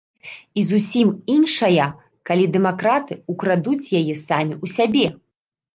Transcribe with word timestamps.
І 0.61 0.63
зусім 0.69 1.11
іншая, 1.35 1.85
калі 2.31 2.45
дэмакраты 2.57 3.13
ўкрадуць 3.35 3.79
яе 3.99 4.13
самі 4.27 4.53
ў 4.63 4.67
сябе. 4.79 5.07